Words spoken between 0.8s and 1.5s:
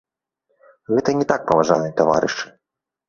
Гэта не так,